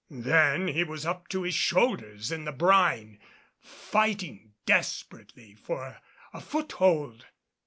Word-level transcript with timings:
Then 0.09 0.67
he 0.69 0.83
was 0.83 1.05
up 1.05 1.27
to 1.27 1.43
his 1.43 1.53
shoulders 1.53 2.31
in 2.31 2.45
the 2.45 2.51
brine, 2.51 3.19
fighting 3.59 4.53
desperately 4.65 5.53
for 5.53 6.01
a 6.33 6.41
foothold. 6.41 7.27